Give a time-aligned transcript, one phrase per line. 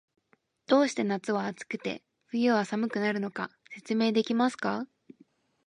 [0.65, 4.87] どうして夏は暑くて、冬は寒くなるのか、説明できますか？